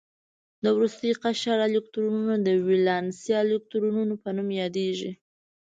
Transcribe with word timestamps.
د 0.63 0.65
وروستي 0.75 1.09
قشر 1.23 1.57
الکترونونه 1.67 2.35
د 2.45 2.47
ولانسي 2.67 3.31
الکترونونو 3.43 4.13
په 4.23 4.29
نوم 4.37 4.49
یادوي. 4.61 5.11